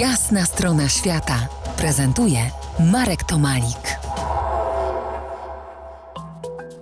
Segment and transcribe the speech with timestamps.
[0.00, 1.48] Jasna strona świata
[1.78, 2.38] prezentuje
[2.92, 3.98] Marek Tomalik.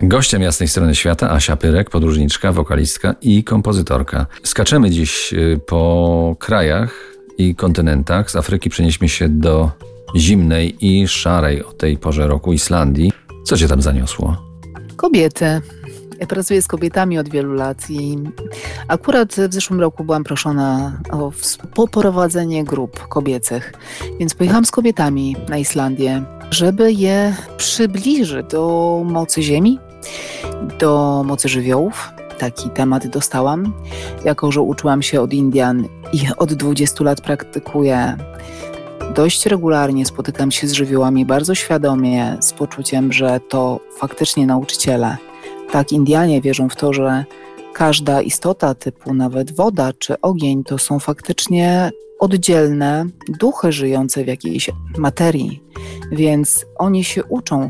[0.01, 4.25] Gościem jasnej strony świata Asia Pyrek, podróżniczka, wokalistka i kompozytorka.
[4.43, 6.93] Skaczemy dziś y, po krajach
[7.37, 8.31] i kontynentach.
[8.31, 9.71] Z Afryki przenieśmy się do
[10.15, 13.11] zimnej i szarej o tej porze roku Islandii.
[13.45, 14.37] Co cię tam zaniosło?
[14.95, 15.61] Kobiety.
[16.29, 18.17] Pracuję z kobietami od wielu lat i
[18.87, 21.31] akurat w zeszłym roku byłam proszona o
[21.73, 23.73] poprowadzenie grup kobiecych,
[24.19, 29.79] więc pojechałam z kobietami na Islandię, żeby je przybliżyć do mocy ziemi,
[30.79, 32.09] do mocy żywiołów.
[32.39, 33.73] Taki temat dostałam,
[34.25, 38.17] jako że uczyłam się od Indian i od 20 lat praktykuję
[39.15, 45.17] dość regularnie spotykam się z żywiołami bardzo świadomie, z poczuciem, że to faktycznie nauczyciele
[45.75, 47.25] tak, Indianie wierzą w to, że
[47.73, 53.05] każda istota typu nawet woda czy ogień to są faktycznie oddzielne
[53.39, 55.63] duchy żyjące w jakiejś materii.
[56.11, 57.69] Więc oni się uczą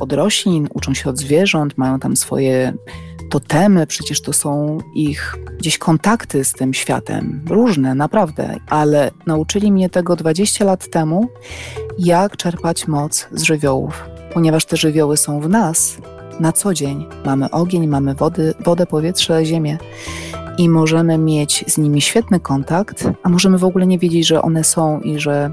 [0.00, 2.72] od roślin, uczą się od zwierząt, mają tam swoje
[3.30, 9.90] totemy, przecież to są ich gdzieś kontakty z tym światem, różne, naprawdę, ale nauczyli mnie
[9.90, 11.28] tego 20 lat temu,
[11.98, 14.04] jak czerpać moc z żywiołów,
[14.34, 15.98] ponieważ te żywioły są w nas,
[16.40, 17.06] na co dzień.
[17.24, 19.78] Mamy ogień, mamy wody, wodę, powietrze, ziemię
[20.58, 24.64] i możemy mieć z nimi świetny kontakt, a możemy w ogóle nie wiedzieć, że one
[24.64, 25.50] są i że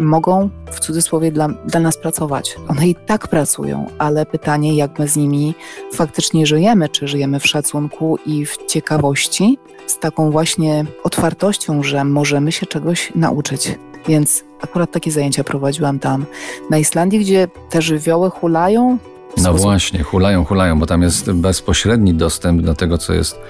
[0.00, 2.56] mogą w cudzysłowie dla, dla nas pracować.
[2.68, 5.54] One i tak pracują, ale pytanie, jak my z nimi
[5.92, 12.52] faktycznie żyjemy, czy żyjemy w szacunku i w ciekawości, z taką właśnie otwartością, że możemy
[12.52, 13.78] się czegoś nauczyć.
[14.08, 16.26] Więc akurat takie zajęcia prowadziłam tam
[16.70, 18.98] na Islandii, gdzie te żywioły hulają,
[19.42, 23.40] no właśnie, hulają, hulają, bo tam jest bezpośredni dostęp do tego, co jest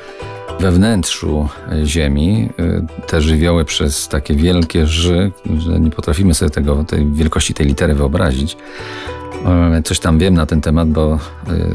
[0.60, 1.48] we wnętrzu
[1.84, 2.48] Ziemi.
[3.06, 7.94] Te żywioły przez takie wielkie ży, że nie potrafimy sobie tego, tej wielkości tej litery
[7.94, 8.56] wyobrazić.
[9.84, 11.18] Coś tam wiem na ten temat, bo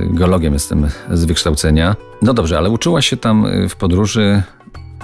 [0.09, 1.95] geologiem jestem z wykształcenia.
[2.21, 4.43] No dobrze, ale uczyła się tam w podróży,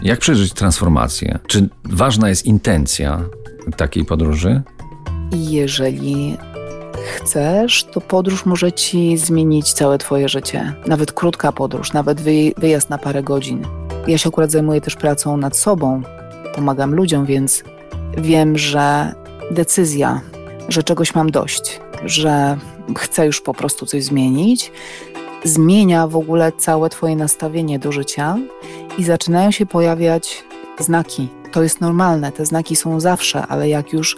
[0.01, 1.39] jak przeżyć transformację.
[1.47, 3.21] Czy ważna jest intencja
[3.77, 4.61] takiej podróży?
[5.31, 6.37] Jeżeli
[7.05, 10.73] chcesz, to podróż może ci zmienić całe twoje życie.
[10.87, 12.21] Nawet krótka podróż, nawet
[12.57, 13.67] wyjazd na parę godzin.
[14.07, 16.01] Ja się akurat zajmuję też pracą nad sobą,
[16.55, 17.63] pomagam ludziom, więc
[18.17, 19.13] wiem, że
[19.51, 20.21] decyzja,
[20.69, 22.57] że czegoś mam dość, że
[22.97, 24.71] chcę już po prostu coś zmienić,
[25.43, 28.37] zmienia w ogóle całe Twoje nastawienie do życia
[28.97, 30.43] i zaczynają się pojawiać
[30.79, 31.27] znaki.
[31.51, 34.17] To jest normalne, te znaki są zawsze, ale jak już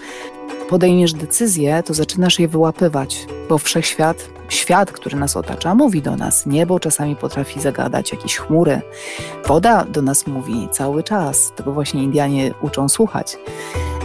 [0.72, 6.46] podejmiesz decyzję, to zaczynasz je wyłapywać, bo wszechświat, świat, który nas otacza, mówi do nas.
[6.46, 8.82] Niebo czasami potrafi zagadać, jakieś chmury.
[9.48, 11.54] Woda do nas mówi cały czas.
[11.56, 13.38] Tego właśnie Indianie uczą słuchać.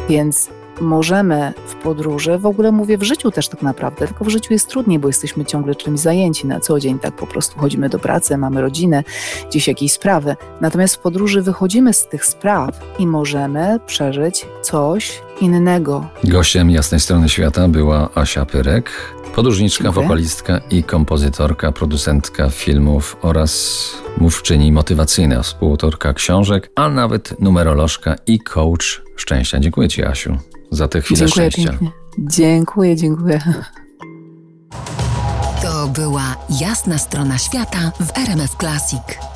[0.09, 0.51] Więc
[0.81, 4.69] możemy w podróży, w ogóle mówię w życiu też tak naprawdę, tylko w życiu jest
[4.69, 8.37] trudniej, bo jesteśmy ciągle czymś zajęci na co dzień, tak po prostu chodzimy do pracy,
[8.37, 9.05] mamy rodzinę,
[9.49, 10.37] gdzieś jakieś sprawy.
[10.61, 16.07] Natomiast w podróży wychodzimy z tych spraw i możemy przeżyć coś innego.
[16.25, 18.91] Gościem Jasnej Strony Świata była Asia Pyrek,
[19.35, 20.07] podróżniczka, Dziękuję.
[20.07, 29.03] wokalistka i kompozytorka, producentka filmów oraz mówczyni motywacyjna, współautorka książek, a nawet numerolożka i coach
[29.17, 29.61] szczęścia.
[29.61, 30.39] Dziękuję Ci, Asiu
[30.71, 31.71] za tę chwilę dziękuję szczęścia.
[31.71, 31.91] Pięknie.
[32.19, 33.41] Dziękuję, dziękuję.
[35.63, 39.36] To była jasna strona świata w RMF Classic.